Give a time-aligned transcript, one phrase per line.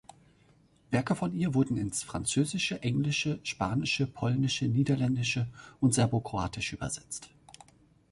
[0.89, 5.47] Werke von ihr wurden ins Französische, Englische, Spanische, Polnische, Niederländische
[5.79, 7.29] und Serbokroatische übersetzt.